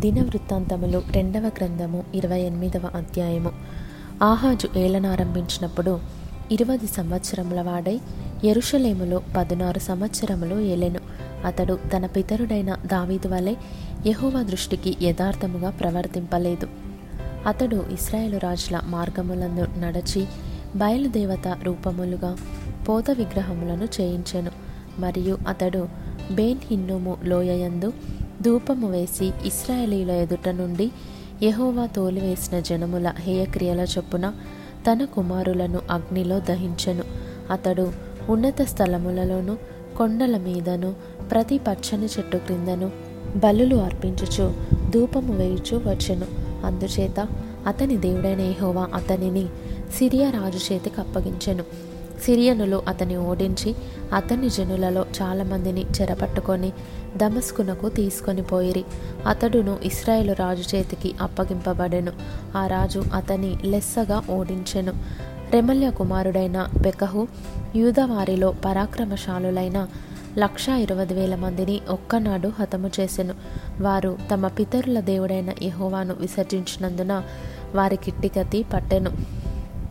[0.00, 3.50] దినవృత్తాంతములు రెండవ గ్రంథము ఇరవై ఎనిమిదవ అధ్యాయము.
[4.22, 6.00] ఆహాజు ఏలనారంభించినప్పుడు
[6.52, 8.00] ఇరవై సంవత్సరముల వాడై
[8.44, 11.00] ఎరుషలేములో పదునారు సంవత్సరములు ఏలెను.
[11.44, 13.54] అతడు తన పితరుడైన దావీదు వలె
[14.06, 16.66] యహోవ దృష్టికి యథార్థముగా ప్రవర్తింపలేదు.
[17.46, 20.26] అతడు ఇస్రాయేలు రాజుల మార్గములను నడచి
[20.76, 22.36] బయలుదేవత రూపములుగా
[22.88, 24.50] పోత విగ్రహములను చేయించెను.
[24.98, 25.88] మరియు అతడు
[26.32, 27.92] బేన్ హిన్నోము లోయయందు
[28.42, 30.90] ధూపము వేసి ఇస్రాయేలీల ఎదుట నుండి
[31.42, 34.32] యహోవా తోలివేసిన జనముల హేయక్రియల చొప్పున
[34.86, 37.04] తన కుమారులను అగ్నిలో దహించెను.
[37.50, 37.92] అతడు
[38.28, 39.56] ఉన్నత స్థలములలోను
[39.98, 40.94] కొండల మీదను
[41.30, 42.90] ప్రతి పచ్చని చెట్టు క్రిందను
[43.36, 44.54] బలులు అర్పించుచు
[44.94, 46.26] ధూపము వేయుచు వచ్చెను.
[46.66, 47.26] అందుచేత
[47.66, 49.46] అతని దేవుడైన యహోవా అతనిని
[49.98, 51.64] సిరియా రాజు చేతికి అప్పగించెను.
[52.24, 53.74] సిరియనులు అతని ఓడించి
[54.12, 56.72] అతని జనులలో చాలామందిని చెరపట్టుకొని
[57.16, 58.84] దమస్కునకు తీసుకొని పోయిరి.
[59.26, 62.12] అతడును ఇస్రాయేలు రాజు చేతికి అప్పగింపబడెను.
[62.56, 64.92] ఆ రాజు అతని లెస్సగా ఓడించెను.
[65.50, 67.28] రెమల్య కుమారుడైన బెకహు
[67.76, 69.88] యూదవారిలో పరాక్రమశాలులైన
[70.38, 73.34] లక్షా ఇరవై వేల మందిని ఒక్కనాడు హతము చేసెను.
[73.80, 77.22] వారు తమ పితరుల దేవుడైన యహోవాను విసర్జించినందున
[77.74, 79.39] వారి కిట్టిగతి పట్టెను.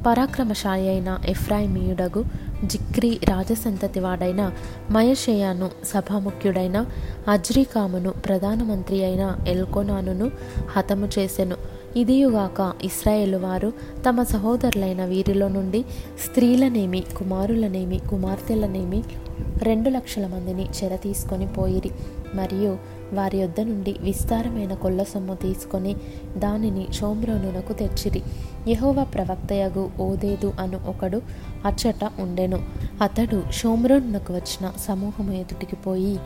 [0.06, 2.24] పరాక్రమశాలి అయిన ఎఫ్రాయిమీయుడగు
[2.66, 4.52] జిక్రీ రాజసంతతి వాడైన
[4.92, 6.86] మయషేయాను సభాముఖ్యుడైన
[7.28, 10.32] అజ్రికామును ప్రధానమంత్రి అయిన ఎల్కోనానును
[10.76, 11.58] హతము చేసెను.
[11.96, 13.74] ఇదియుగాక ఇస్రాయేల్ వారు
[14.10, 15.86] తమ సహోదరులైన వీరిలో నుండి
[16.26, 19.04] స్త్రీలనేమి కుమారులనేమి కుమార్తెలనేమి
[19.58, 21.92] రెండు లక్షల మందిని చెర తీసుకొని పోయిరి.
[22.36, 22.78] మరియు
[23.14, 25.96] వారి యొద్ద నుండి విస్తారమైన కొల్ల సొమ్ము తీసుకొని
[26.38, 28.22] దానిని షోమ్రోనునకు తెచ్చిరి.
[28.68, 31.22] యహోవ ప్రవక్తయగు ఓదేదు అను ఒకడు
[31.66, 32.64] అచ్చట ఉండెను.
[33.02, 36.20] అతడు షోమ్రోనునకు వచ్చిన సమూహము ఎదుటికి పోయి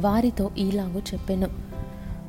[0.00, 1.69] వారితో ఈలాగు చెప్పెను.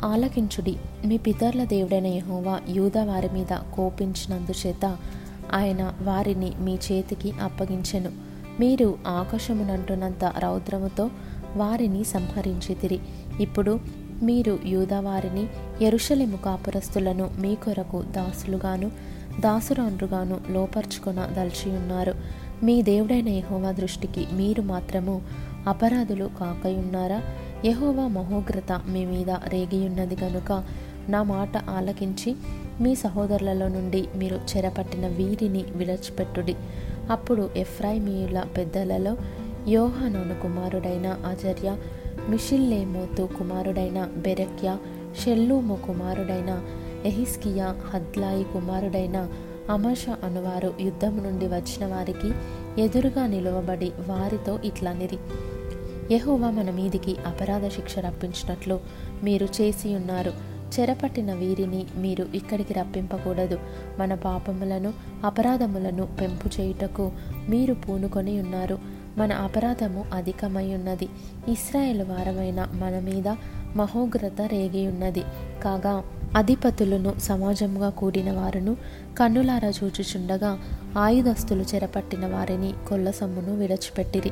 [0.03, 0.77] ఆలకించుడి.
[1.05, 4.97] మీ పితరుల దేవుడైన యహోవా యూద వారి మీద కోపించినందుచేత
[5.53, 8.11] ఆయన వారిని మీ చేతికి అప్పగించెను.
[8.59, 11.09] మీరు ఆకాశమునంటున్నంత రౌద్రముతో
[11.55, 12.99] వారిని సంహరించితిరి.
[13.39, 13.79] ఇప్పుడు
[14.23, 15.47] మీరు యూదవారిని
[15.85, 18.91] ఎరుషలేము కాపురస్తులను మీ కొరకు దాసులుగాను
[19.39, 22.15] దాసురాన్రుగాను లోపర్చుకొన దల్చి ఉన్నారు
[22.63, 25.21] మీ దేవుడైన యహోవా దృష్టికి మీరు మాత్రము
[25.67, 27.21] అపరాధులు కాకయున్నారా?
[27.65, 30.63] యహోవా మహోగ్రత మీ మీద రేగియున్నది గనుక
[31.09, 32.35] నా మాట ఆలకించి
[32.81, 36.55] మీ సహోదరులలో నుండి మీరు చెరపట్టిన వీరిని విడచిపెట్టుడి.
[37.11, 39.17] అప్పుడు ఎఫ్రాయిమీయుల పెద్దలలో
[39.67, 41.77] యోహానోను కుమారుడైన ఆచర్య
[42.29, 44.77] మిషిల్లేమోతు కుమారుడైన బెరక్య
[45.23, 46.63] షెల్లూము కుమారుడైన
[47.05, 49.27] ఎహిస్కియా హద్లాయి కుమారుడైన
[49.69, 52.31] అమష అనువారు యుద్ధం నుండి వచ్చిన వారికి
[52.81, 55.17] ఎదురుగా నిలువబడి వారితో ఇట్లనిరి.
[56.11, 58.79] యహోవా మన మీదికి అపరాధ శిక్ష రప్పించినట్లు
[59.23, 60.33] మీరు చేసి ఉన్నారు.
[60.79, 63.59] చెరపట్టిన వీరిని మీరు ఇక్కడికి రప్పింపకూడదు.
[63.99, 64.93] మన పాపములను
[65.25, 67.11] అపరాధములను పెంపు చేయుటకు
[67.49, 68.79] మీరు పూనుకొని ఉన్నారు.
[69.17, 71.09] మన అపరాధము అధికమై ఉన్నది.
[71.47, 73.27] ఇస్రాయేల్ వారమైన మన మీద
[73.75, 75.23] మహోగ్రత రేగి ఉన్నది.
[75.63, 76.03] కాగా
[76.35, 78.77] అధిపతులను సమాజముగా కూడిన వారును
[79.17, 80.59] కన్నులారా చూచుచుండగా
[80.97, 84.31] ఆయుధస్తులు చెరపట్టిన వారిని కొల్ల సొమ్మును విడచిపెట్టిరి.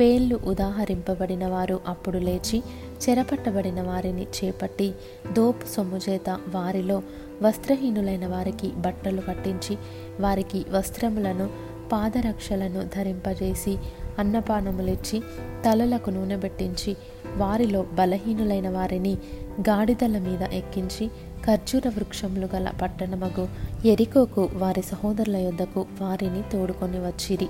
[0.00, 2.58] పేళ్ళు ఉదాహరింపబడిన వారు అప్పుడు లేచి
[3.02, 4.88] చెరపట్టబడిన వారిని చేపట్టి
[5.32, 6.98] దోపు సొమ్ము చేత వారిలో
[7.42, 9.74] వస్త్రహీనులైన వారికి బట్టలు కట్టించి
[10.20, 13.76] వారికి వస్త్రములను పాదరక్షలను ధరింపజేసి
[14.18, 15.22] అన్నపానములిచ్చి
[15.64, 16.96] తలలకు నూనె పెట్టించి
[17.36, 19.18] వారిలో బలహీనులైన వారిని
[19.60, 21.08] గాడిదల మీద ఎక్కించి
[21.46, 23.48] ఖర్జూర వృక్షములు గల పట్టణమగు
[23.86, 27.48] ఎరికోకు వారి సహోదరుల యొద్దకు వారిని తోడుకొని వచ్చిరి.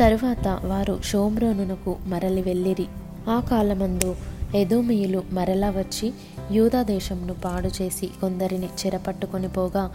[0.00, 2.86] తరువాత వారు షోమ్రోనునకు మరలి వెళ్ళిరి.
[3.28, 4.16] ఆ కాలమందు
[4.54, 6.12] ఎదోమియులు మరలా వచ్చి
[6.50, 9.90] యూదా దేశమును పాడు చేసి కొందరిని చెరపట్టుకొని పోగా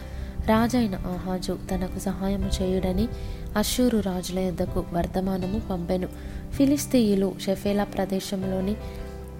[0.47, 3.07] రాజైన ఆహాజు తనకు సహాయము చేయుడని
[3.57, 6.07] అశ్షూరు రాజుల యొద్దకు వర్తమానము పంపెను.
[6.51, 8.75] ఫిలిస్తీయులు షెఫేలా ప్రదేశంలోని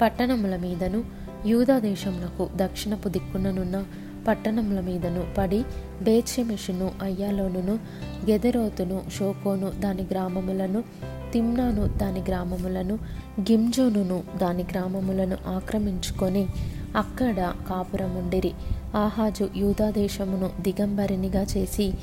[0.02, 1.04] పట్టణముల మీదను
[1.46, 3.84] యూదా దేశములకు దక్షిణపు దిక్కుననున్న
[4.28, 5.64] పట్టణముల మీదను పడి
[6.02, 7.74] బేత్షెమెషును అయ్యాలోనును
[8.30, 10.84] గెదెరోతును షోకోను దాని గ్రామములను
[11.34, 13.00] తిమ్నాను దాని గ్రామములను
[13.40, 16.48] గిమ్జోనును దాని గ్రామములను ఆక్రమించుకొని
[16.96, 18.52] అక్కడ కాపురముండిరి.
[18.96, 21.94] ఆహాజు యూదాదేశమును దిగంబరినిగా చేసి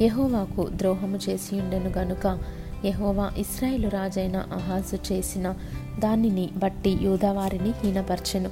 [0.00, 2.38] యహోవాకు ద్రోహము చేసి ఉండెను గనుక
[2.84, 5.54] యహోవా ఇస్రాయేలు రాజైన అహాజు చేసిన
[5.98, 8.50] దానిని బట్టి యూదావారిని హీనపరచెను.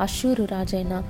[0.00, 1.02] అషూరు రాజైన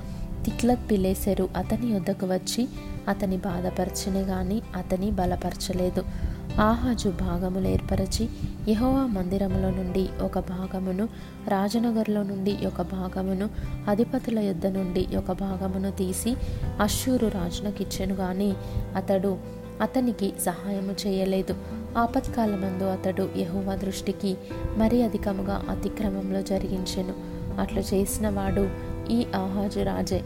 [0.45, 2.67] తిక్లత్ పిలేసెరు అతని వద్దకు వచ్చి
[3.07, 6.03] అతని బాధపరచనే గాని అతని బలపరచలేదు.
[6.59, 8.29] ఆహాజు భాగములు ఏర్పరచి
[8.69, 11.09] యహోవా మందిరములో నుండి ఒక భాగమును
[11.47, 13.49] రాజనగర్లో నుండి ఒక భాగమును
[13.89, 16.35] అధిపతుల యుద్ధ నుండి ఒక భాగమును తీసి
[16.79, 18.53] అశ్షూరు రాజునకిచ్చెను గాని
[18.95, 19.37] అతడు
[19.81, 21.55] అతనికి సహాయము చేయలేదు.
[21.97, 24.37] ఆపత్కాలమందు అతడు యహోవా దృష్టికి
[24.77, 27.13] మరి అధికముగా అతిక్రమంలో జరిగించెను.
[27.61, 28.69] అట్లు చేసిన వాడు
[29.11, 30.23] ఈ ఆహాజు రాజే.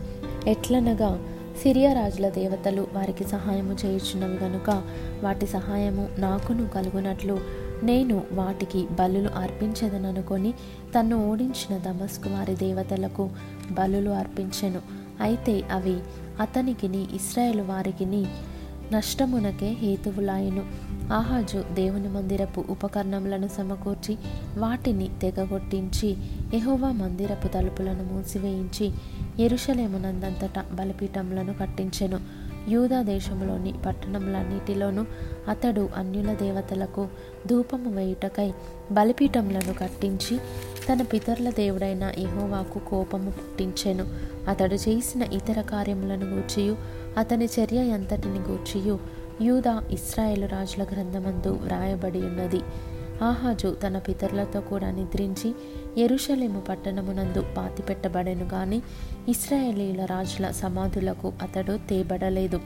[0.48, 1.20] ఎట్లనగా
[1.64, 4.84] సిరియా రాజుల దేవతలు వారికి సహాయము చేయుచున్నవి గనుక
[5.24, 7.40] వాటి సహాయము నాకును కలుగునట్లు
[7.84, 10.54] నేను వాటికి బలులు అర్పించదననుకొని
[11.00, 13.30] తన్ను ఓడించిన దమస్కు వారి దేవతలకు
[13.72, 14.82] బలులు అర్పించెను.
[15.22, 15.98] అయితే అవి
[16.40, 18.26] అతనికిని ఇస్రాయేల్ వారికిని
[18.92, 20.64] నష్టమునకే హేతువులాయను.
[21.14, 24.18] ఆహాజు దేవుని మందిరపు ఉపకరణములను సమకూర్చి
[24.58, 26.18] వాటిని తెగగొట్టించి
[26.54, 28.92] ఎహోవా మందిరపు తలుపులను మూసివేయించి
[29.40, 32.20] ఎరుషలేమునందంతట బలిపీఠములను కట్టించెను.
[32.70, 35.06] యూదా దేశంలోని పట్టణములన్నిటిలోనూ
[35.48, 37.08] అతడు అన్యుల దేవతలకు
[37.48, 38.54] ధూపము వేయుటకై
[38.92, 40.38] బలిపీఠములను కట్టించి
[40.90, 44.08] తన పితరుల దేవుడైన యహోవాకు కోపము పుట్టించెను.
[44.50, 46.78] అతడు చేసిన ఇతర కార్యములను గూర్చియు
[47.18, 49.00] అతని చర్య ఎంతటిని గూర్చియు
[49.42, 52.62] యూదా ఇస్రాయేలు రాజుల గ్రంథమందు వ్రాయబడి ఉన్నది.
[53.22, 55.56] ఆహాజు తన పితరులతో కూడా నిద్రించి
[55.98, 58.82] ఎరుషలేము పట్టణమునందు పాతిపెట్టబడెను గాని
[59.30, 62.60] ఇస్రాయేలీల రాజుల సమాధులకు అతడు తేబడలేదు.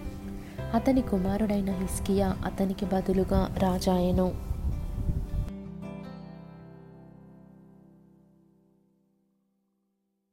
[0.74, 4.49] అతని కుమారుడైన హిస్కియా అతనికి బదులుగా రాజాయను.